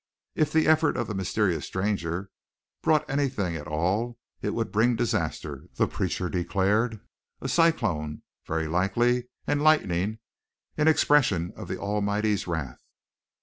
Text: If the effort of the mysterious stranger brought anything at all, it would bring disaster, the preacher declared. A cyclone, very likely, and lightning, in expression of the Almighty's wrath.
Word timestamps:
If 0.33 0.51
the 0.51 0.65
effort 0.67 0.97
of 0.97 1.05
the 1.05 1.13
mysterious 1.13 1.67
stranger 1.67 2.31
brought 2.81 3.07
anything 3.07 3.55
at 3.55 3.67
all, 3.67 4.17
it 4.41 4.55
would 4.55 4.71
bring 4.71 4.95
disaster, 4.95 5.65
the 5.75 5.85
preacher 5.87 6.27
declared. 6.27 6.99
A 7.39 7.47
cyclone, 7.47 8.23
very 8.47 8.67
likely, 8.67 9.25
and 9.45 9.61
lightning, 9.61 10.17
in 10.75 10.87
expression 10.87 11.53
of 11.55 11.67
the 11.67 11.77
Almighty's 11.77 12.47
wrath. 12.47 12.81